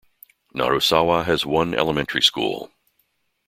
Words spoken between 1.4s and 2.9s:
one elementary school.